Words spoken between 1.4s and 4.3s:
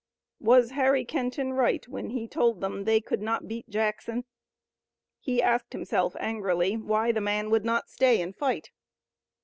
right, when he told them they could not beat Jackson?